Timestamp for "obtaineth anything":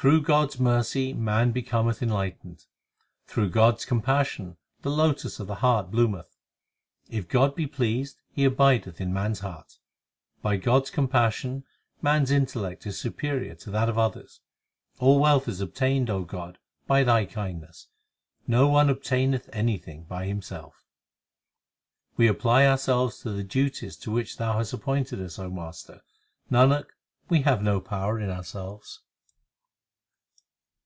18.90-20.04